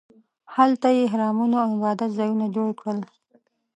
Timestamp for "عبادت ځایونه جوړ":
1.77-2.69